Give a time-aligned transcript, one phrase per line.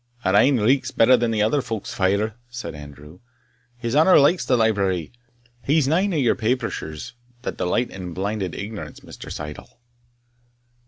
[0.25, 3.19] "Our ain reekes better than other folk's fire," said Andrew.
[3.77, 5.11] "His honour likes the library;
[5.63, 9.31] he's nane o' your Papishers, that delight in blinded ignorance, Mr.
[9.31, 9.77] Syddall."